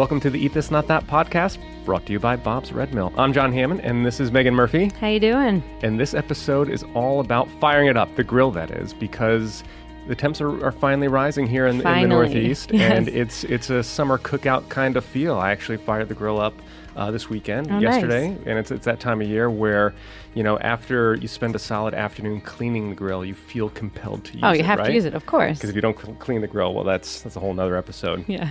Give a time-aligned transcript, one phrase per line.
[0.00, 3.12] Welcome to the Eat This Not That podcast, brought to you by Bob's Red Mill.
[3.18, 4.90] I'm John Hammond, and this is Megan Murphy.
[4.98, 5.62] How you doing?
[5.82, 9.62] And this episode is all about firing it up, the grill that is, because
[10.08, 12.90] the temps are, are finally rising here in, in the Northeast, yes.
[12.92, 15.36] and it's it's a summer cookout kind of feel.
[15.36, 16.54] I actually fired the grill up
[16.96, 17.82] uh, this weekend, Oh, nice.
[17.96, 19.92] yesterday, and it's it's that time of year where,
[20.32, 24.32] you know, after you spend a solid afternoon cleaning the grill, you feel compelled to
[24.32, 24.56] use Oh, it.
[24.56, 24.86] you have right?
[24.86, 25.58] to use it, of course.
[25.58, 28.24] Because if you don't cl- clean the grill, well, that's that's a whole nother episode
[28.26, 28.48] Yeah.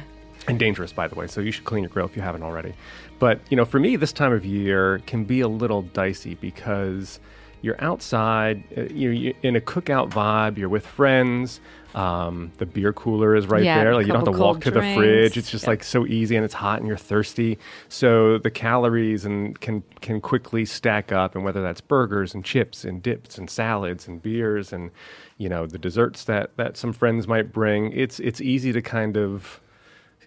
[0.50, 1.28] And dangerous, by the way.
[1.28, 2.74] So you should clean your grill if you haven't already.
[3.20, 7.20] But you know, for me, this time of year can be a little dicey because
[7.62, 10.58] you're outside, uh, you're, in a cookout vibe.
[10.58, 11.60] You're with friends.
[11.94, 13.96] Um, the beer cooler is right Yeah, there.
[13.96, 15.38] Like you don't have to walk cold to the fridge.
[15.38, 15.68] It's just Yep.
[15.68, 17.58] like so easy, and it's hot, and you're thirsty.
[17.90, 21.36] So the calories and can can quickly stack up.
[21.36, 24.92] And whether that's burgers and chips and dips and salads and beers and
[25.38, 29.18] you know the desserts that that some friends might bring, it's it's easy to kind
[29.18, 29.60] of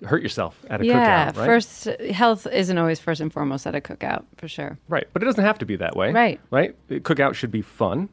[0.05, 1.33] hurt yourself at a yeah.
[1.33, 1.47] cookout, right?
[1.47, 4.79] First, health isn't always first and foremost at a cookout, for sure.
[4.89, 6.13] right, but it doesn't have to be that way.
[6.13, 6.41] Right.
[6.51, 6.77] right.
[6.89, 8.09] Cookout should be fun.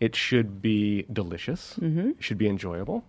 [0.00, 1.76] It should be delicious.
[1.80, 2.10] Mm-hmm.
[2.10, 3.04] It should be enjoyable.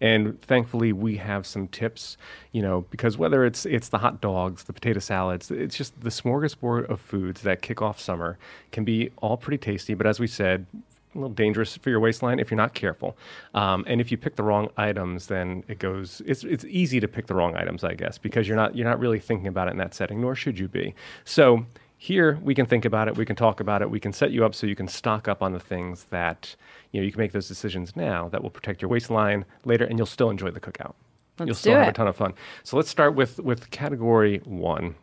[0.00, 2.16] And thankfully, we have some tips.
[2.52, 6.10] You know, because whether it's it's the hot dogs, the potato salads, it's just the
[6.10, 8.38] smorgasbord of foods that kick off summer
[8.72, 9.94] can be all pretty tasty.
[9.94, 10.66] But as we said.
[11.14, 13.16] A little dangerous for your waistline if you're not careful,
[13.54, 16.20] um, and if you pick the wrong items, then it goes.
[16.26, 18.98] It's it's easy to pick the wrong items, I guess, because you're not you're not
[18.98, 20.94] really thinking about it in that setting, nor should you be.
[21.24, 24.30] So here we can think about it, we can talk about it, we can set
[24.30, 26.54] you up so you can stock up on the things that
[26.90, 29.98] you know you can make those decisions now that will protect your waistline later, and
[29.98, 30.94] you'll still enjoy the cookout.
[31.38, 32.34] Let's you'll still have a ton of fun.
[32.62, 34.96] So let's start with with category one,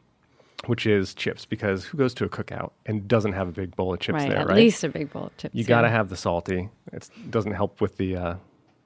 [0.67, 3.93] which is chips, because who goes to a cookout and doesn't have a big bowl
[3.93, 4.29] of chips right.
[4.29, 4.57] there, At right?
[4.57, 5.55] At least a big bowl of chips.
[5.55, 5.67] You yeah.
[5.67, 6.69] got to have the salty.
[6.93, 8.35] It doesn't help with the uh,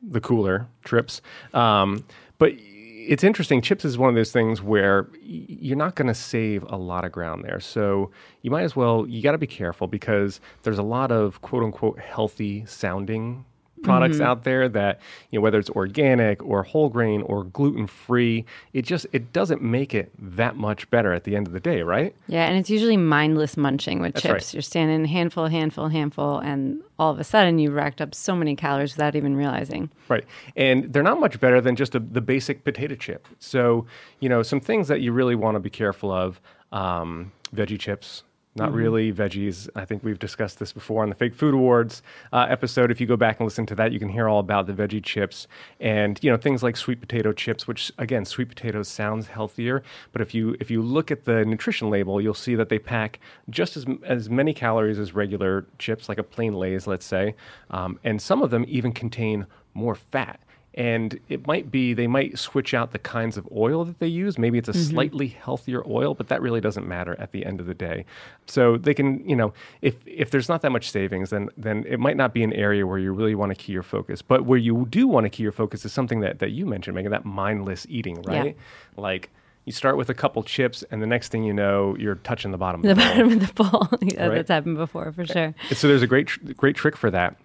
[0.01, 1.21] the cooler trips.
[1.53, 2.05] Um,
[2.37, 3.61] but it's interesting.
[3.61, 7.05] Chips is one of those things where y- you're not going to save a lot
[7.05, 7.59] of ground there.
[7.59, 9.05] So you might as well.
[9.07, 13.45] You got to be careful because there's a lot of quote unquote healthy sounding
[13.85, 14.25] products Mm-hmm.
[14.25, 14.99] out there that
[15.31, 19.61] you know whether it's organic or whole grain or gluten free it just it doesn't
[19.61, 22.69] make it that much better at the end of the day right Yeah, and it's
[22.69, 24.33] usually mindless munching with That's chips.
[24.33, 24.53] right.
[24.53, 28.55] You're standing handful, handful, handful, and all of a sudden you've racked up so many
[28.55, 29.89] calories without even realizing.
[30.09, 30.25] Right.
[30.55, 33.27] And they're not much better than just a, the basic potato chip.
[33.39, 33.85] So,
[34.19, 36.39] you know, some things that you really want to be careful of
[36.71, 38.23] um, veggie chips.
[38.57, 39.67] Not really veggies.
[39.75, 42.01] I think we've discussed this before on the Fake Food Awards
[42.31, 42.89] uh, episode.
[42.89, 45.03] If you go back and listen to that, you can hear all about the veggie
[45.03, 45.49] chips
[45.81, 47.67] and you know things like sweet potato chips.
[47.67, 49.83] Which again, sweet potatoes sounds healthier,
[50.13, 53.19] but if you if you look at the nutrition label, you'll see that they pack
[53.49, 57.35] just as as many calories as regular chips, like a plain Lay's, let's say,
[57.71, 60.39] um, and some of them even contain more fat
[60.75, 64.37] and it might be they might switch out the kinds of oil that they use
[64.37, 64.89] maybe it's a mm-hmm.
[64.91, 68.05] slightly healthier oil but that really doesn't matter at the end of the day
[68.45, 71.99] so they can you know if if there's not that much savings then then it
[71.99, 74.59] might not be an area where you really want to key your focus but where
[74.59, 77.25] you do want to key your focus is something that that you mentioned making that
[77.25, 79.01] mindless eating right Yeah.
[79.01, 79.29] like
[79.63, 82.57] you start with a couple chips and the next thing you know you're touching the
[82.57, 83.09] bottom The of the bowl.
[83.13, 83.87] bottom of the bowl.
[84.01, 84.35] yeah, Right.
[84.35, 85.55] that's happened before for eh, sure.
[85.73, 87.37] so there's a great tr- great trick for that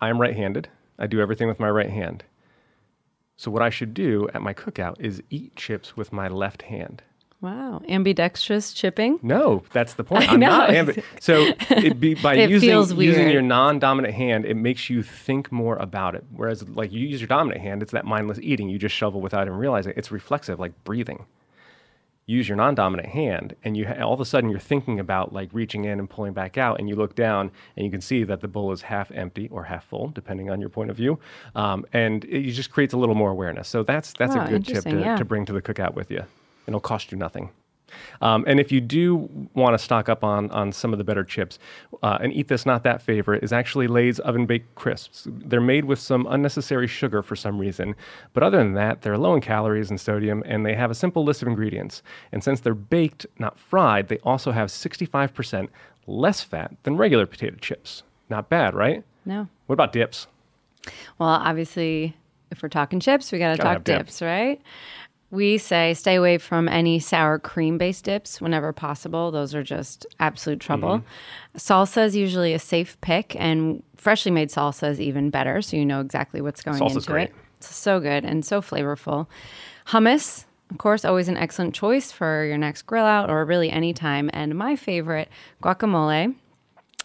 [0.00, 0.68] i'm right-handed
[0.98, 2.24] i do everything with my right hand
[3.40, 7.02] so what I should do at my cookout is eat chips with my left hand.
[7.40, 7.80] Wow.
[7.88, 9.18] Ambidextrous chipping.
[9.22, 10.28] No, that's the point.
[10.28, 10.48] I I'm know.
[10.48, 12.68] not ambi- so it be, by It using
[13.00, 16.24] using your non-dominant hand, it makes you think more about it.
[16.36, 18.68] Whereas like you use your dominant hand, it's that mindless eating.
[18.68, 19.96] You just shovel without even realizing it.
[19.96, 21.24] it's reflexive, like breathing.
[22.26, 25.84] Use your non-dominant hand, and you all of a sudden you're thinking about like reaching
[25.84, 28.46] in and pulling back out, and you look down and you can see that the
[28.46, 31.18] bowl is half empty or half full, depending on your point of view,
[31.56, 33.68] um, and it just creates a little more awareness.
[33.68, 35.16] So that's that's Wow, a good tip to, yeah.
[35.16, 36.22] to bring to the cookout with you.
[36.68, 37.50] It'll cost you nothing.
[38.20, 41.24] Um, and if you do want to stock up on on some of the better
[41.24, 41.58] chips,
[42.02, 45.26] uh, and eat this not that favorite is actually Lay's oven baked crisps.
[45.30, 47.94] They're made with some unnecessary sugar for some reason,
[48.32, 51.24] but other than that, they're low in calories and sodium, and they have a simple
[51.24, 52.02] list of ingredients.
[52.32, 55.68] And since they're baked, not fried, they also have 65%
[56.06, 58.02] less fat than regular potato chips.
[58.28, 59.04] Not bad, right?
[59.24, 59.48] No.
[59.66, 60.26] What about dips?
[61.18, 62.16] Well, obviously,
[62.50, 63.98] if we're talking chips, we got to talk have dip.
[63.98, 64.60] dips, right?
[65.30, 69.30] We say stay away from any sour cream based dips whenever possible.
[69.30, 70.98] Those are just absolute trouble.
[70.98, 71.58] Mm-hmm.
[71.58, 75.86] Salsa is usually a safe pick, and freshly made salsa is even better, so you
[75.86, 77.28] know exactly what's going Salsa's into great.
[77.28, 77.34] it.
[77.58, 79.26] It's so good and so flavorful.
[79.88, 83.92] Hummus, of course, always an excellent choice for your next grill out or really any
[83.92, 84.30] time.
[84.32, 85.28] And my favorite,
[85.62, 86.34] guacamole.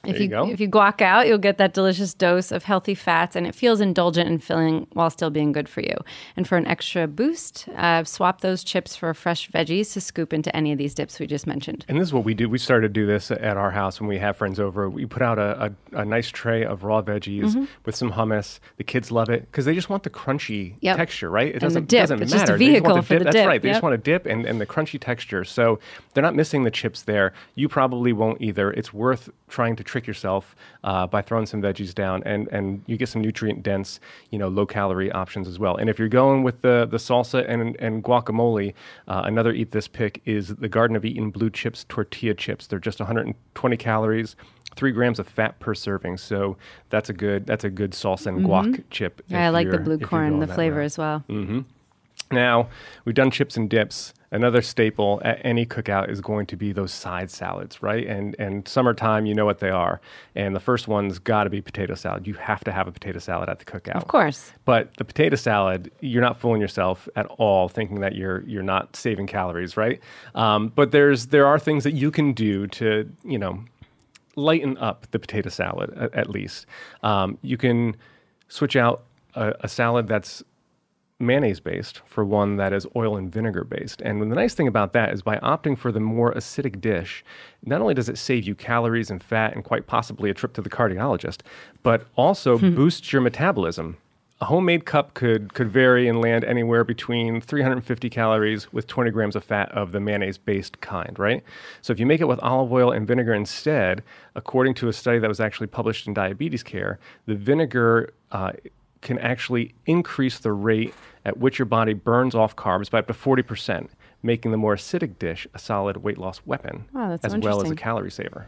[0.09, 0.49] If you, you go.
[0.49, 3.81] if you guac out, you'll get that delicious dose of healthy fats, and it feels
[3.81, 5.95] indulgent and filling while still being good for you.
[6.35, 10.55] And for an extra boost, uh, swap those chips for fresh veggies to scoop into
[10.55, 11.85] any of these dips we just mentioned.
[11.87, 12.49] And this is what we do.
[12.49, 14.89] We started to do this at our house when we have friends over.
[14.89, 17.65] We put out a, a, a nice tray of raw veggies Mm-hmm.
[17.85, 18.59] with some hummus.
[18.77, 20.97] The kids love it because they just want the crunchy Yep.
[20.97, 21.47] texture, right?
[21.49, 22.01] It And doesn't, dip.
[22.03, 22.57] doesn't It's just a matter.
[22.57, 23.19] Just want vehicle for dip.
[23.19, 23.47] the That's dip.
[23.47, 23.61] right.
[23.61, 25.43] They just want a dip and, and the crunchy texture.
[25.43, 25.79] So
[26.13, 27.33] they're not missing the chips there.
[27.55, 28.71] You probably won't either.
[28.71, 30.53] It's worth trying to trick yourself
[30.83, 34.49] uh, by throwing some veggies down and, and you get some nutrient dense, you know,
[34.49, 35.77] low calorie options as well.
[35.77, 38.73] And if you're going with the, the salsa and, and guacamole,
[39.07, 42.67] uh, another eat this pick is the Garden of Eatin' blue chips tortilla chips.
[42.67, 44.35] They're just 120 calories.
[44.75, 46.57] Three grams of fat per serving, so
[46.89, 49.21] that's a good that's a good salsa and guac chip.
[49.21, 49.33] Mm-hmm.
[49.33, 51.23] Yeah, I like the blue corn, the flavor as well.
[52.31, 52.69] Now,
[53.03, 54.13] we've done chips and dips.
[54.31, 58.05] Another staple at any cookout is going to be those side salads, right?
[58.05, 60.01] And and summertime, you know what they are.
[60.33, 62.27] And the first one's got to be potato salad.
[62.27, 63.95] You have to have a potato salad at the cookout.
[63.95, 64.51] Of course.
[64.65, 68.95] But the potato salad, you're not fooling yourself at all, thinking that you're you're not
[68.95, 70.01] saving calories, right?
[70.33, 73.63] Um, but there's there are things that you can do to you know
[74.35, 76.65] lighten up the potato salad at, at least.
[77.03, 77.95] Um, you can
[78.49, 79.05] switch out
[79.35, 80.43] a, a salad that's
[81.19, 84.01] mayonnaise based for one that is oil and vinegar based.
[84.01, 87.23] And the nice thing about that is by opting for the more acidic dish,
[87.63, 90.61] not only does it save you calories and fat and quite possibly a trip to
[90.61, 91.41] the cardiologist,
[91.83, 93.97] but also boosts your metabolism.
[94.41, 99.37] A homemade cup could could vary and land anywhere between 350 calories with 20 grams
[99.37, 101.41] of fat of the mayonnaise based kind, right?
[101.81, 104.03] So if you make it with olive oil and vinegar instead,
[104.35, 108.51] according to a study that was actually published in Diabetes Care, the vinegar uh,
[109.05, 110.93] can actually increase the rate
[111.23, 113.89] at which your body burns off carbs by up to 40%,
[114.21, 117.63] making the more acidic dish a solid weight loss weapon, Wow, that's as so well
[117.63, 118.47] as a calorie saver.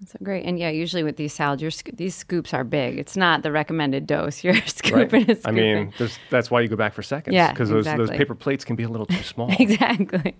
[0.00, 0.44] That's so great.
[0.44, 2.98] And yeah, usually with these salads, your sc- these scoops are big.
[2.98, 4.44] It's not the recommended dose.
[4.44, 5.92] You're scooping and I mean,
[6.30, 7.34] that's why you go back for seconds.
[7.34, 9.50] Yeah, Because those, those paper plates can be a little too small.
[9.58, 10.36] exactly.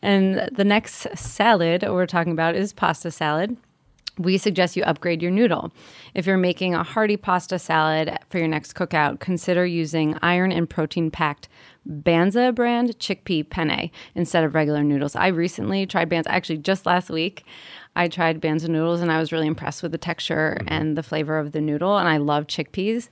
[0.00, 3.56] And the next salad we're talking about is pasta salad.
[4.18, 5.72] We suggest you upgrade your noodle.
[6.14, 10.68] If you're making a hearty pasta salad for your next cookout, consider using iron and
[10.68, 11.48] protein packed
[11.88, 15.16] Banza brand chickpea penne instead of regular noodles.
[15.16, 17.44] I recently tried Banza, actually, just last week.
[17.96, 20.72] I tried Banza noodles and I was really impressed with the texture mm-hmm.
[20.72, 21.96] and the flavor of the noodle.
[21.96, 23.08] And I love chickpeas.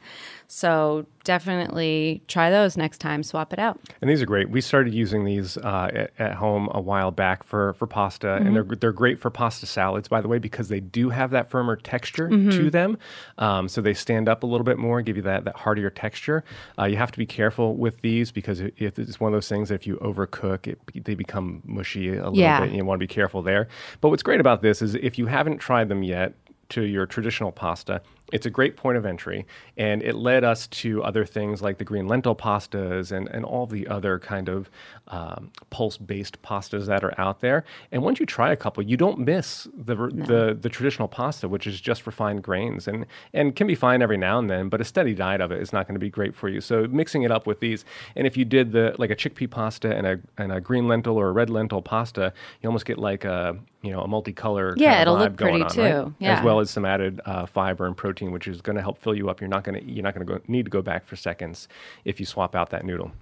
[0.48, 3.22] So definitely try those next time.
[3.22, 3.80] Swap it out.
[4.00, 4.48] And these are great.
[4.50, 8.46] We started using these uh, at, at home a while back for, for pasta, Mm-hmm.
[8.46, 11.50] and they're they're great for pasta salads, by the way, because they do have that
[11.50, 12.50] firmer texture Mm-hmm.
[12.50, 12.98] to them.
[13.38, 16.44] Um, so they stand up a little bit more, give you that that heartier texture.
[16.78, 19.68] Uh, you have to be careful with these because it, it's one of those things
[19.68, 22.60] that if you overcook, it, they become mushy a little Yeah.
[22.60, 22.68] bit.
[22.68, 23.68] And you want to be careful there.
[24.00, 26.34] But what's great about this is if you haven't tried them yet,
[26.70, 28.02] to your traditional pasta.
[28.32, 29.46] It's a great point of entry,
[29.76, 33.66] and it led us to other things like the green lentil pastas and, and all
[33.66, 34.68] the other kind of
[35.08, 37.64] um, pulse based pastas that are out there.
[37.92, 41.66] And once you try a couple, you don't miss the, the the traditional pasta, which
[41.68, 44.84] is just refined grains and and can be fine every now and then, but a
[44.84, 46.60] steady diet of it is not going to be great for you.
[46.60, 47.84] So mixing it up with these,
[48.16, 51.16] and if you did the like a chickpea pasta and a and a green lentil
[51.16, 54.96] or a red lentil pasta, you almost get like a you know a multicolor Yeah,
[54.96, 55.80] kind of it'll look pretty on, too.
[55.82, 56.12] right?
[56.18, 56.38] Yeah.
[56.38, 59.14] as well as some added uh, fiber and protein, which is going to help fill
[59.14, 59.40] you up.
[59.40, 61.68] You're not going to you're not going to need to go back for seconds
[62.04, 63.12] if you swap out that noodle.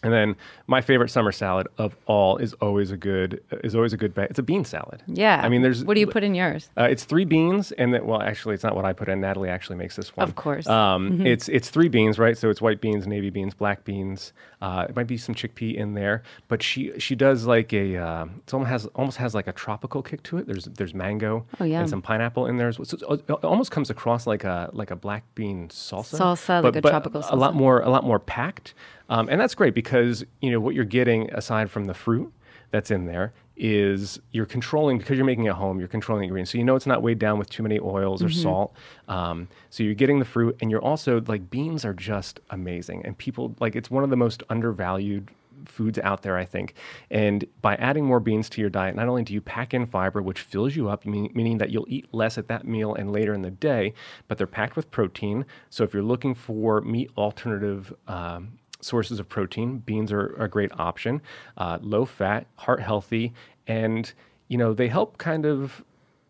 [0.00, 0.36] And then
[0.68, 4.30] my favorite summer salad of all is always a good is always a good bet.
[4.30, 5.02] It's a bean salad.
[5.08, 5.40] Yeah.
[5.42, 6.70] I mean, there's What do you put in yours?
[6.78, 9.20] uh, it's three beans, and that well, actually, it's not what I put in.
[9.20, 10.22] Natalie actually makes this one.
[10.28, 10.68] Of course.
[10.68, 12.38] Um, It's it's three beans, right?
[12.38, 14.32] So it's white beans, navy beans, black beans.
[14.62, 18.26] Uh, it might be some chickpea in there, but she she does like a uh,
[18.46, 20.46] it almost has almost has like a tropical kick to it.
[20.46, 21.80] There's there's mango Oh, yum.
[21.80, 22.68] and some pineapple in there.
[22.68, 22.86] as well.
[22.86, 26.18] So it almost comes across like a like a black bean salsa.
[26.18, 27.32] Salsa, like a tropical salsa.
[27.32, 28.74] A lot more a lot more packed,
[29.08, 32.32] um, and that's great because you know what you're getting aside from the fruit
[32.70, 35.78] that's in there is you're controlling because you're making it home.
[35.78, 38.22] You're controlling the ingredients, so you know it's not weighed down with too many oils
[38.22, 38.72] or salt.
[39.08, 43.18] Um, so you're getting the fruit, and you're also like beans are just amazing, and
[43.18, 45.30] people like it's one of the most undervalued
[45.64, 46.74] foods out there, I think.
[47.10, 50.22] And by adding more beans to your diet, not only do you pack in fiber,
[50.22, 53.34] which fills you up, meaning, meaning that you'll eat less at that meal and later
[53.34, 53.92] in the day,
[54.28, 55.44] but they're packed with protein.
[55.68, 60.70] So if you're looking for meat alternative um, sources of protein, beans are a great
[60.78, 61.20] option.
[61.56, 63.32] Uh, low fat, heart healthy,
[63.66, 64.12] and
[64.48, 65.84] you know they help kind of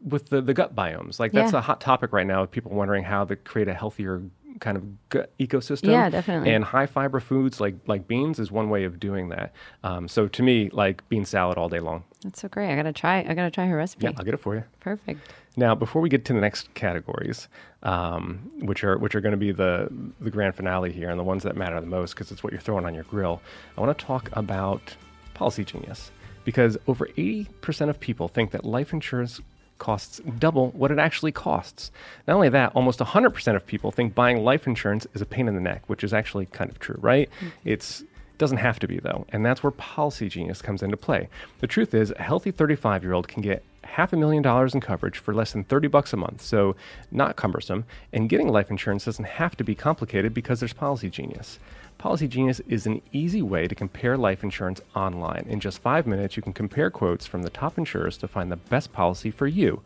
[0.05, 1.19] with the, the gut biomes.
[1.19, 1.59] Like that's Yeah.
[1.59, 2.43] a hot topic right now.
[2.43, 4.23] With people wondering how to create a healthier
[4.61, 5.93] kind of gut ecosystem.
[5.93, 6.51] Yeah, definitely.
[6.53, 9.53] And high fiber foods like like beans is one way of doing that.
[9.85, 12.05] Um, so to me, like bean salad all day long.
[12.23, 12.73] That's so great.
[12.73, 13.19] I gotta try.
[13.29, 14.05] I gotta try her recipe.
[14.05, 14.65] Yeah, I'll get it for you.
[14.81, 15.21] Perfect.
[15.59, 17.49] Now, before we get to the next categories,
[17.83, 19.89] um, which are which are going to be the
[20.21, 22.63] the grand finale here and the ones that matter the most because it's what you're
[22.63, 23.43] throwing on your grill,
[23.77, 24.95] I want to talk about
[25.35, 26.13] Policy Genius
[26.45, 29.41] because over 80% of people think that life insurance
[29.79, 31.91] costs double what it actually costs.
[32.29, 35.55] Not only that, almost 100% of people think buying life insurance is a pain in
[35.57, 37.29] the neck, which is actually kind of true, right?
[37.41, 37.49] Mm-hmm.
[37.65, 38.05] It's
[38.39, 41.29] doesn't have to be though, and that's where Policy Genius comes into play.
[41.59, 45.35] The truth is, a healthy 35-year-old can get half a million dollars in coverage for
[45.35, 46.77] less than 30 bucks a month, so
[47.11, 51.59] not cumbersome, and getting life insurance doesn't have to be complicated because there's Policy Genius.
[51.99, 55.45] Policy Genius is an easy way to compare life insurance online.
[55.49, 58.57] In just five minutes, you can compare quotes from the top insurers to find the
[58.57, 59.83] best policy for you.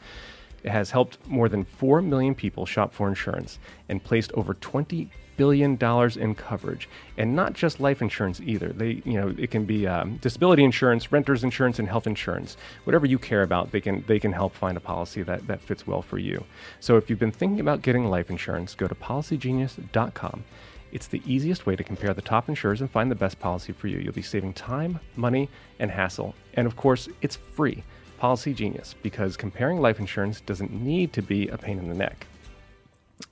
[0.62, 5.10] It has helped more than 4 million people shop for insurance and placed over 20
[5.42, 8.68] billion dollars in coverage, and not just life insurance either.
[8.68, 12.56] They, you know, it can be um, disability insurance, renters insurance, and health insurance.
[12.84, 15.84] Whatever you care about, they can they can help find a policy that that fits
[15.84, 16.44] well for you.
[16.78, 20.44] So if you've been thinking about getting life insurance, go to policygenius.com.
[20.92, 23.88] It's the easiest way to compare the top insurers and find the best policy for
[23.88, 23.98] you.
[23.98, 25.48] You'll be saving time, money,
[25.80, 26.36] and hassle.
[26.54, 27.82] And of course, it's free.
[28.18, 32.28] Policy Genius, because comparing life insurance doesn't need to be a pain in the neck.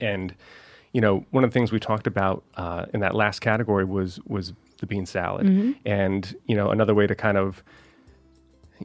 [0.00, 0.35] And
[0.93, 4.21] you know, one of the things we talked about uh, in that last category was
[4.27, 5.73] was the bean salad, mm-hmm.
[5.87, 7.63] and you know, another way to kind of,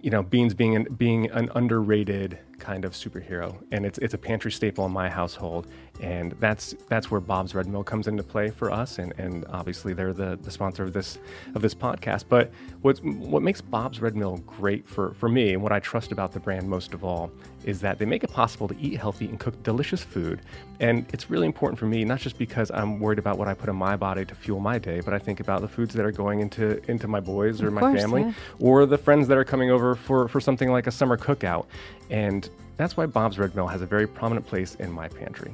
[0.01, 4.17] you know, beans being an, being an underrated kind of superhero, and it's it's a
[4.17, 5.67] pantry staple in my household,
[6.01, 9.93] and that's that's where Bob's Red Mill comes into play for us, and, and obviously
[9.93, 11.19] they're the, the sponsor of this
[11.53, 12.25] of this podcast.
[12.27, 16.11] But what what makes Bob's Red Mill great for for me, and what I trust
[16.11, 17.29] about the brand most of all,
[17.65, 20.41] is that they make it possible to eat healthy and cook delicious food,
[20.79, 23.69] and it's really important for me not just because I'm worried about what I put
[23.69, 26.11] in my body to fuel my day, but I think about the foods that are
[26.11, 28.33] going into into my boys or of my course, family, yeah.
[28.59, 31.67] or the friends that are coming over for for something like a summer cookout,
[32.09, 35.51] and that's why Bob's Red Mill has a very prominent place in my pantry.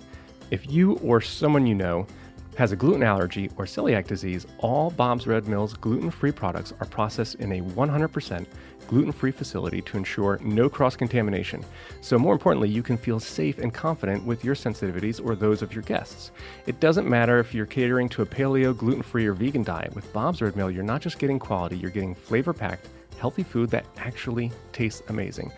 [0.50, 2.08] If you or someone you know
[2.58, 6.88] has a gluten allergy or celiac disease, all Bob's Red Mill's gluten free products are
[6.88, 8.46] processed in a 100%
[8.88, 11.64] gluten free facility to ensure no cross contamination.
[12.02, 15.74] So, more importantly, you can feel safe and confident with your sensitivities or those of
[15.74, 16.32] your guests.
[16.68, 19.96] It doesn't matter if you're catering to a paleo, gluten free, or vegan diet.
[19.96, 23.70] With Bob's Red Mill, you're not just getting quality, you're getting flavor packed, healthy food
[23.70, 25.52] that actually tastes amazing.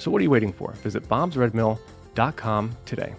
[0.00, 0.72] So, what are you waiting for?
[0.82, 3.14] Visit bobsredmill.com today.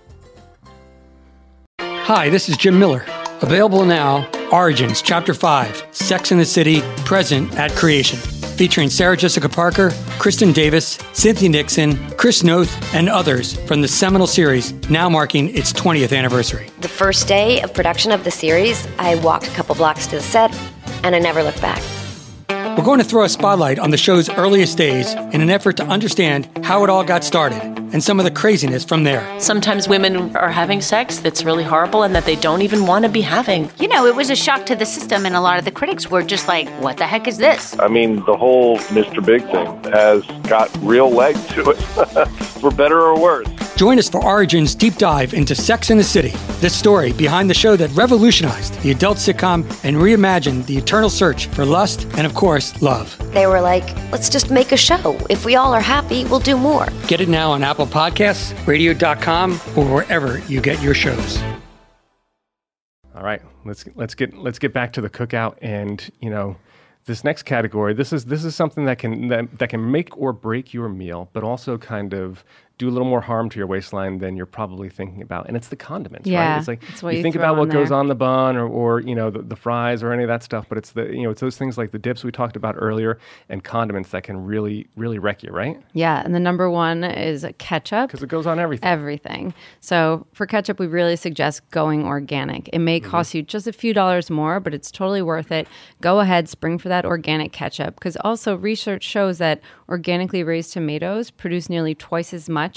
[1.79, 3.05] Hi, this is Jim Miller.
[3.43, 8.17] Available now, Origins, Chapter 5, Sex and the City, present at creation.
[8.57, 14.25] Featuring Sarah Jessica Parker, Kristin Davis, Cynthia Nixon, Chris Noth, and others from the seminal
[14.25, 16.67] series, now marking its 20th anniversary.
[16.79, 20.21] The first day of production of the series, I walked a couple blocks to the
[20.21, 20.51] set,
[21.03, 21.81] and I never looked back.
[22.77, 25.83] We're going to throw a spotlight on the show's earliest days in an effort to
[25.83, 27.61] understand how it all got started
[27.93, 29.39] and some of the craziness from there.
[29.39, 33.11] Sometimes women are having sex that's really horrible and that they don't even want to
[33.11, 33.69] be having.
[33.77, 36.09] You know, it was a shock to the system, and a lot of the critics
[36.09, 37.77] were just like, what the heck is this?
[37.79, 39.23] I mean, the whole Mr.
[39.23, 41.75] Big thing has got real legs to it,
[42.61, 43.47] for better or worse.
[43.81, 47.55] Join us for Origin's deep dive into Sex and the City, the story behind the
[47.55, 52.35] show that revolutionized the adult sitcom and reimagined the eternal search for lust and, of
[52.35, 53.17] course, love.
[53.33, 55.17] They were like, let's just make a show.
[55.31, 56.89] If we all are happy, we'll do more.
[57.07, 61.41] Get it now on Apple Podcasts, radio.com, or wherever you get your shows.
[63.15, 66.55] All right, let's let's get let's get back to the cookout and you know
[67.05, 67.93] this next category.
[67.93, 71.29] This is this is something that can that, that can make or break your meal,
[71.33, 72.43] but also kind of
[72.81, 75.47] do a little more harm to your waistline than you're probably thinking about.
[75.47, 76.57] And it's the condiments, Yeah, right?
[76.59, 78.99] It's like it's you, you think about what on goes on the bun or, or
[79.01, 81.29] you know the, the fries or any of that stuff, but it's the you know
[81.29, 83.17] it's those things like the dips we talked about earlier
[83.49, 85.79] and condiments that can really really wreck you, right?
[85.93, 88.07] Yeah, and the number one is ketchup.
[88.09, 88.87] Because it goes on everything.
[88.89, 89.53] Everything.
[89.79, 92.69] So for ketchup, we really suggest going organic.
[92.73, 93.09] It may Mm-hmm.
[93.09, 95.67] cost you just a few dollars more, but it's totally worth it.
[96.01, 97.95] Go ahead, spring for that organic ketchup.
[97.95, 102.70] Because also, research shows that organically raised tomatoes produce nearly twice as much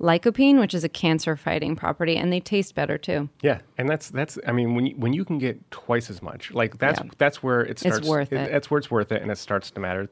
[0.00, 3.28] lycopene, which is a cancer fighting property, and they taste better too.
[3.42, 4.38] Yeah, and that's that's.
[4.46, 7.10] I mean, when you, when you can get twice as much, like that's Yeah.
[7.18, 7.98] that's where it starts.
[7.98, 8.50] It's worth it.
[8.50, 10.08] That's where it's worth it, and it starts to matter.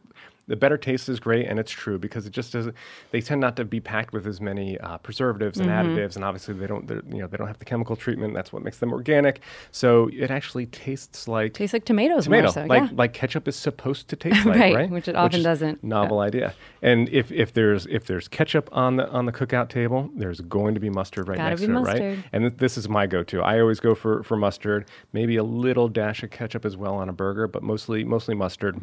[0.49, 2.75] The better taste is great, and it's true because it just doesn't.
[3.13, 5.91] They tend not to be packed with as many uh, preservatives and Mm-hmm.
[5.97, 8.35] additives, and obviously they don't you know, they don't have the chemical treatment.
[8.35, 9.41] That's what makes them organic.
[9.71, 12.65] So it actually tastes like Tastes like tomatoes tomato, more so.
[12.65, 12.89] like yeah.
[12.97, 14.91] like ketchup is supposed to taste like, Right, right?
[14.91, 15.85] which it often is doesn't.
[15.85, 16.55] Novel idea.
[16.83, 20.75] And if if there's if there's ketchup on the on the cookout table, there's going
[20.75, 22.25] to be mustard right Gotta next to it, right?
[22.33, 23.41] And th- this is my go-to.
[23.43, 27.09] I always go for for mustard, maybe a little dash of ketchup as well on
[27.09, 28.81] a burger, but mostly mostly mustard.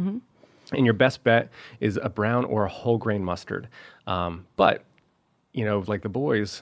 [5.53, 6.61] You know, like the boys,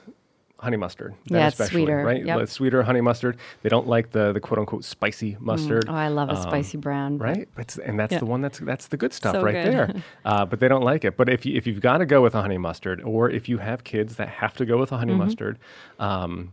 [0.58, 1.14] honey mustard.
[1.26, 2.02] Yeah, especially, sweeter.
[2.02, 2.24] right?
[2.24, 2.48] Yep.
[2.48, 3.36] Sweeter honey mustard.
[3.62, 5.84] They don't like the the quote unquote spicy mustard.
[5.88, 7.18] Oh, I love a Um, spicy brown.
[7.18, 7.46] Right,
[7.84, 8.20] and that's Yeah.
[8.20, 9.72] the one that's that's the good stuff So right good.
[9.74, 9.94] there.
[10.24, 11.16] Uh, but they don't like it.
[11.16, 13.58] But if you if you've got to go with a honey mustard, or if you
[13.58, 15.18] have kids that have to go with a honey Mm-hmm.
[15.24, 15.58] mustard,
[15.98, 16.52] um,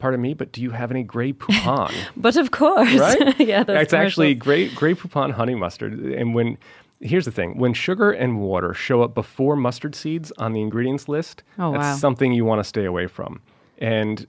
[0.00, 1.94] pardon me, but do you have any Grey Poupon?
[2.16, 3.38] But of course, right?
[3.52, 5.92] yeah, those it's actually gray Grey Poupon honey mustard.
[5.92, 6.58] And when
[7.00, 11.08] here's the thing, when sugar and water show up before mustard seeds on the ingredients
[11.08, 11.96] list, Oh, that's wow.
[11.96, 13.40] something you want to stay away from.
[13.78, 14.26] And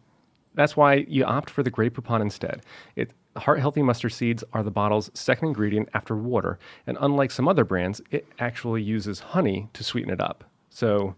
[0.55, 2.61] that's why you opt for the Grey Poupon instead.
[2.95, 6.57] It, heart healthy mustard seeds are the bottle's second ingredient after water,
[6.87, 10.43] and unlike some other brands, it actually uses honey to sweeten it up.
[10.69, 11.15] So,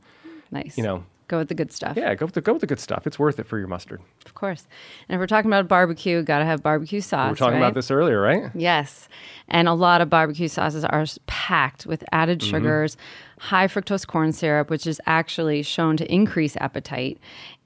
[0.51, 0.77] nice.
[0.77, 1.95] you know, go with the good stuff.
[1.95, 3.07] yeah, go with the, go with the good stuff.
[3.07, 4.01] It's worth it for your mustard.
[4.25, 4.67] Of course.
[5.07, 7.27] And if we're talking about barbecue, got to have barbecue sauce.
[7.27, 7.59] we were talking right?
[7.67, 8.51] about this earlier, right?
[8.53, 9.07] Yes.
[9.47, 12.49] And a lot of barbecue sauces are packed with added Mm-hmm.
[12.49, 12.97] sugars,
[13.39, 17.17] high fructose corn syrup, which is actually shown to increase appetite.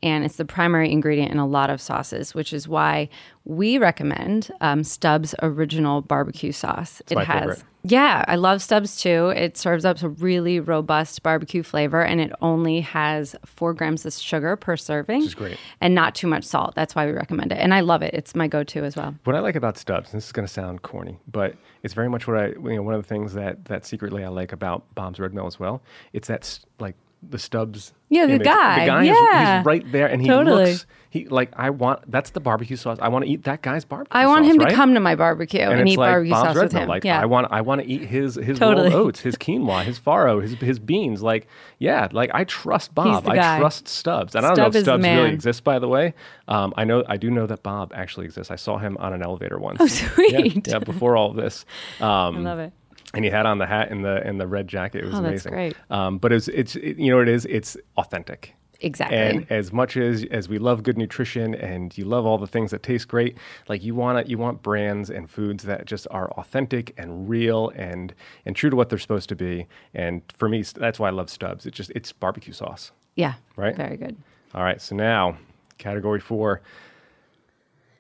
[0.03, 3.07] And it's the primary ingredient in a lot of sauces, which is why
[3.45, 7.01] we recommend um, Stubbs Original Barbecue Sauce.
[7.10, 7.39] it my has.
[7.39, 7.63] favorite.
[7.86, 9.29] Yeah, I love Stubbs too.
[9.29, 14.13] It serves up a really robust barbecue flavor, and it only has four grams of
[14.13, 15.57] sugar per serving, which is great.
[15.81, 16.75] and not too much salt.
[16.75, 18.13] That's why we recommend it, and I love it.
[18.13, 19.15] It's my go-to as well.
[19.25, 22.10] What I like about Stubbs, and this is going to sound corny, but it's very
[22.10, 24.83] much what I, you know, one of the things that that secretly I like about
[24.95, 25.81] Bob's Red Mill as well.
[26.13, 26.95] It's that like
[27.30, 27.94] the Stubbs.
[28.10, 28.46] Yeah, the image.
[28.46, 28.80] guy.
[28.82, 29.58] The guy is Yeah.
[29.58, 30.72] he's right there, and he Totally.
[30.72, 30.86] looks.
[31.10, 32.10] He like I want.
[32.12, 32.98] That's the barbecue sauce.
[33.00, 34.20] I want to eat that guy's barbecue.
[34.20, 34.70] I want sauce, him right?
[34.70, 36.88] to come to my barbecue and, and, eat like barbecue Bob's sauce Red with him.
[36.89, 38.89] Like yeah, I want, I want to eat his his Totally.
[38.89, 41.22] rolled oats, his quinoa, his farro, his his beans.
[41.22, 43.27] Like, yeah, like I trust Bob.
[43.27, 44.34] I trust Stubbs.
[44.34, 46.15] And I don't know if is Stubbs really exists, by the way.
[46.48, 48.50] Um, I know, I do know that Bob actually exists.
[48.51, 49.80] I saw him on an elevator once.
[49.82, 49.86] Oh,
[50.30, 50.68] Yeah, sweet.
[50.68, 51.63] Yeah, before all this.
[52.01, 52.74] Um, I love it.
[53.13, 55.03] And he had on the hat and the and the red jacket.
[55.03, 55.51] It was Oh, that's amazing.
[55.51, 55.75] great.
[55.89, 57.46] Um, but it's it's it, you know what it is.
[57.46, 58.55] It's authentic.
[58.82, 59.17] Exactly.
[59.17, 62.72] And as much as as we love good nutrition and you love all the things
[62.72, 63.38] that taste great,
[63.70, 67.70] like you want to you want brands and foods that just are authentic and real
[67.75, 68.13] and
[68.46, 69.67] and true to what they're supposed to be.
[69.93, 71.66] And for me, that's why I love Stubbs.
[71.66, 72.92] It's just it's barbecue sauce.
[73.16, 73.75] yeah, Right?
[73.77, 74.18] Very good.
[74.53, 74.81] All right.
[74.81, 75.37] So now,
[75.77, 76.61] category four.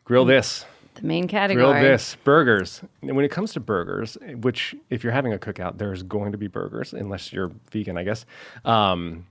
[0.03, 0.65] Grill this.
[0.95, 1.65] The main category.
[1.65, 2.81] Grill this burgers.
[3.01, 6.47] When it comes to burgers, which if you're having a cookout, there's going to be
[6.47, 8.25] burgers unless you're vegan, I guess.
[8.63, 9.25] Um,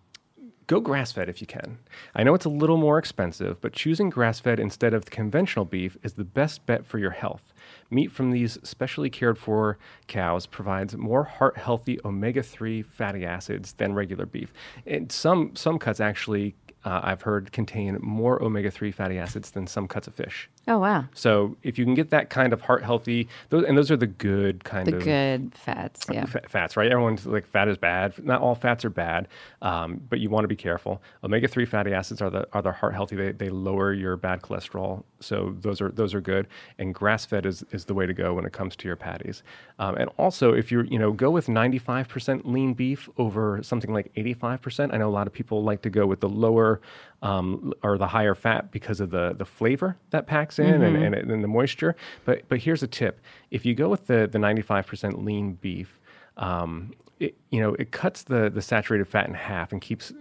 [0.66, 1.78] go grass fed if you can.
[2.14, 5.96] I know it's a little more expensive, but choosing grass fed instead of conventional beef
[6.02, 7.52] is the best bet for your health.
[7.90, 13.74] Meat from these specially cared for cows provides more heart healthy omega 3 fatty acids
[13.74, 14.52] than regular beef.
[14.86, 19.66] And some, some cuts actually, uh, I've heard, contain more omega 3 fatty acids than
[19.66, 20.48] some cuts of fish.
[20.68, 21.06] Oh wow.
[21.12, 24.06] So if you can get that kind of heart healthy, those, and those are the
[24.06, 26.06] good kind The of good fats.
[26.08, 26.24] Yeah.
[26.24, 26.90] fa- fats, right?
[26.90, 28.24] Everyone's like fat is bad.
[28.24, 29.26] Not all fats are bad,
[29.60, 31.02] um, but you want to be careful.
[31.24, 33.16] Omega three fatty acids are the are the heart healthy.
[33.16, 36.46] They, they lower your bad cholesterol, so those are those are good.
[36.78, 39.42] And grass fed is, is the way to go when it comes to your patties.
[39.80, 43.60] Um, and also, if you're you know go with ninety five percent lean beef over
[43.64, 44.94] something like eighty five percent.
[44.94, 46.80] I know a lot of people like to go with the lower
[47.22, 51.14] um, or the higher fat because of the the flavor that packs in and, and,
[51.14, 51.96] and the moisture.
[52.24, 55.98] But but here's a tip: if you go with the the 95% lean beef,
[56.36, 60.12] um, it, you know it cuts the the saturated fat in half and keeps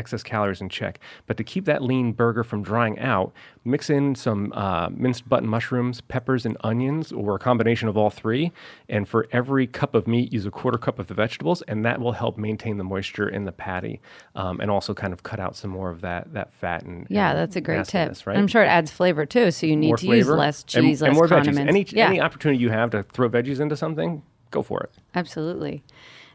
[0.00, 0.98] excess calories in check.
[1.26, 3.32] But to keep that lean burger from drying out,
[3.64, 8.10] mix in some uh, minced button mushrooms, peppers, and onions, or a combination of all
[8.10, 8.50] three.
[8.88, 12.00] And for every cup of meat, use a quarter cup of the vegetables, and that
[12.00, 14.00] will help maintain the moisture in the patty,
[14.34, 17.30] um, and also kind of cut out some more of that that fat and Yeah,
[17.30, 18.16] and that's a great tip.
[18.26, 18.36] Right?
[18.36, 19.50] I'm sure it adds flavor too.
[19.50, 21.60] So you need more to use less cheese, and, less more condiments.
[21.60, 21.68] veggies.
[21.68, 24.90] Any yeah, any opportunity you have to throw veggies into something, go for it.
[25.14, 25.82] absolutely.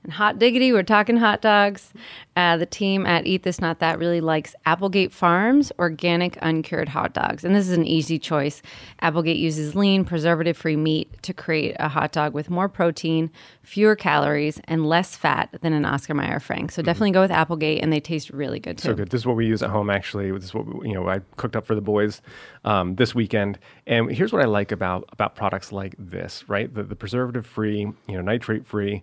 [0.06, 1.91] And hot diggity, we're talking hot dogs.
[2.36, 7.13] Uh, the team at Eat This Not That really likes Applegate Farms organic uncured hot
[7.13, 8.62] dogs, and this is an easy choice.
[9.00, 13.32] Applegate uses lean, preservative-free meat to create a hot dog with more protein,
[13.63, 16.72] fewer calories, and less fat than an Oscar Mayer Frank.
[16.72, 18.89] So definitely go with Applegate, and they taste really good too.
[18.89, 19.10] So good.
[19.10, 19.89] This is what we use at home.
[19.89, 22.22] Actually, this is what we, you know I cooked up for the boys
[22.63, 23.58] um, this weekend.
[23.88, 26.48] And here's what I like about about products like this.
[26.48, 29.02] Right, the, the preservative free, you know, nitrate free.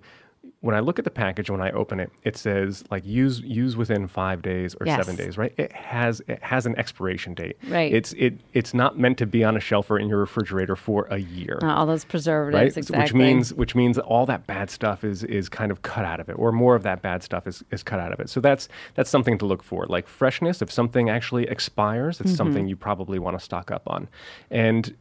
[0.62, 3.76] When I look at the package, when I open it, it says like use use
[3.76, 4.96] within five days or Yes.
[5.04, 5.36] seven days.
[5.36, 7.56] Right, it has it has an expiration date.
[7.68, 7.92] Right.
[7.92, 11.08] It's it it's not meant to be on a shelf or in your refrigerator for
[11.10, 13.02] a year Uh, all those preservatives, So- exactly.
[13.02, 16.28] Which means which means all that bad stuff is is kind of cut out of
[16.28, 18.30] it, or more of that bad stuff is, is cut out of it.
[18.30, 19.86] So that's that's something to look for.
[19.86, 22.36] Like freshness, if something actually expires, it's Mm-hmm.
[22.36, 24.06] something you probably want to stock up on.
[24.50, 24.94] And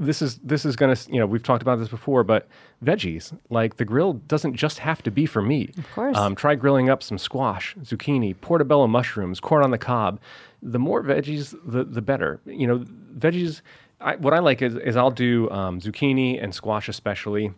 [0.00, 2.48] this is this is gonna you know we've talked about this before, but
[2.82, 5.76] veggies like the grill doesn't just have to be for meat.
[5.78, 6.16] Of course.
[6.16, 10.18] Um, try grilling up some squash, zucchini, portobello mushrooms, corn on the cob.
[10.62, 12.40] The more veggies, the the better.
[12.46, 12.78] You know,
[13.14, 13.60] veggies.
[14.00, 17.52] I, what I like is, is I'll do um, zucchini and squash especially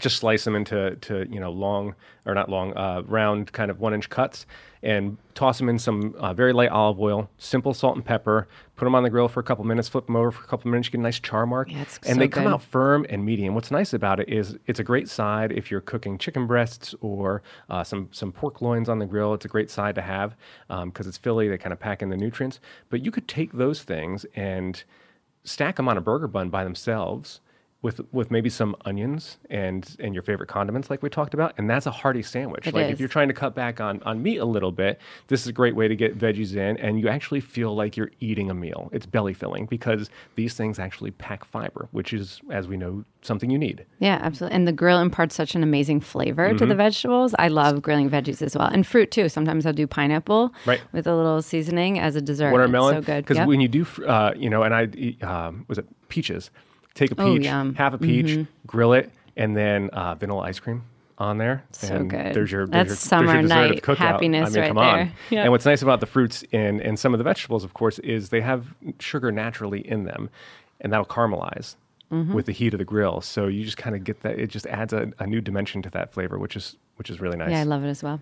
[0.00, 1.94] just slice them into to you know long
[2.26, 4.46] or not long uh, round kind of one inch cuts
[4.82, 8.84] and toss them in some uh, very light olive oil simple salt and pepper put
[8.84, 10.88] them on the grill for a couple minutes flip them over for a couple minutes
[10.88, 13.54] get a nice char mark Yeah, and so they come out firm and medium.
[13.54, 17.42] What's nice about it is it's a great side if you're cooking chicken breasts or
[17.70, 19.34] uh, some some pork loins on the grill.
[19.34, 20.36] It's a great side to have
[20.68, 22.60] because it's filly they kind of pack in the nutrients.
[22.90, 24.82] But you could take those things and
[25.44, 27.40] stack them on a burger bun by themselves
[27.80, 31.70] with with maybe some onions and and your favorite condiments like we talked about and
[31.70, 32.92] that's a hearty sandwich It like is.
[32.94, 35.52] if you're trying to cut back on on meat a little bit this is a
[35.52, 38.90] great way to get veggies in and you actually feel like you're eating a meal
[38.92, 43.48] it's belly filling because these things actually pack fiber which is as we know something
[43.50, 44.54] you need Yeah, absolutely.
[44.56, 46.76] And the grill imparts such an amazing flavor to the Mm-hmm.
[46.76, 47.34] vegetables.
[47.38, 49.28] I love grilling veggies as well, and fruit too.
[49.28, 50.80] Sometimes I'll do pineapple Right.
[50.92, 52.52] with a little seasoning as a dessert.
[52.52, 53.24] watermelon It's so good.
[53.24, 53.48] because Yep.
[53.48, 54.82] when you do uh, you know and i
[55.26, 56.50] um, was it peaches
[56.94, 57.74] take a Oh, peach yum.
[57.74, 60.82] have a peach grill it and then uh, vanilla ice cream
[61.18, 62.34] on there So and good.
[62.34, 64.96] there's your That's your, summer there's your night happiness I mean, right come on.
[64.96, 65.12] there.
[65.30, 65.42] Yep.
[65.44, 68.28] And what's nice about the fruits and and some of the vegetables, of course, is
[68.30, 70.30] they have sugar naturally in them,
[70.80, 71.76] and that'll caramelize
[72.10, 72.32] Mm-hmm.
[72.32, 73.20] with the heat of the grill.
[73.20, 74.38] So you just kind of get that.
[74.38, 77.36] It just adds a, a new dimension to that flavor, which is which is really
[77.36, 77.50] nice.
[77.50, 78.18] yeah, I love it as well.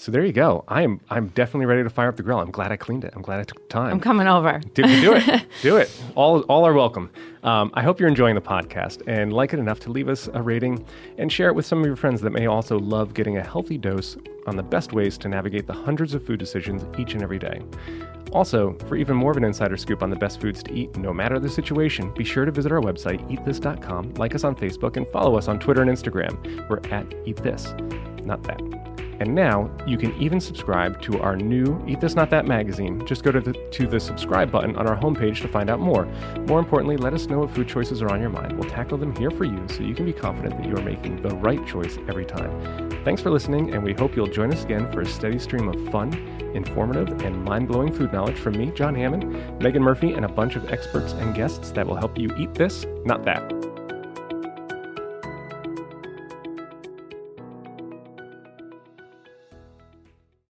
[0.00, 0.64] So there you go.
[0.66, 2.40] I am I'm definitely ready to fire up the grill.
[2.40, 3.12] I'm glad I cleaned it.
[3.14, 3.92] I'm glad I took time.
[3.92, 4.58] I'm coming over.
[4.72, 5.44] Do, do it.
[5.62, 5.94] do it.
[6.14, 7.10] All, all are welcome.
[7.42, 10.40] Um, I hope you're enjoying the podcast and like it enough to leave us a
[10.40, 10.86] rating
[11.18, 13.76] and share it with some of your friends that may also love getting a healthy
[13.76, 17.38] dose on the best ways to navigate the hundreds of food decisions each and every
[17.38, 17.60] day.
[18.32, 21.12] Also, for even more of an insider scoop on the best foods to eat, no
[21.12, 25.06] matter the situation, be sure to visit our website, eatthis.com, like us on Facebook, and
[25.08, 26.68] follow us on Twitter and Instagram.
[26.70, 27.74] We're at Eat This,
[28.24, 28.79] not that.
[29.20, 33.06] And now you can even subscribe to our new Eat This Not That magazine.
[33.06, 36.06] Just go to the, to the subscribe button on our homepage to find out more.
[36.46, 38.58] More importantly, let us know what food choices are on your mind.
[38.58, 41.20] We'll tackle them here for you so you can be confident that you are making
[41.20, 42.90] the right choice every time.
[43.04, 45.92] Thanks for listening, and we hope you'll join us again for a steady stream of
[45.92, 46.14] fun,
[46.54, 50.56] informative, and mind blowing food knowledge from me, John Hammond, Megan Murphy, and a bunch
[50.56, 53.69] of experts and guests that will help you eat this, not that.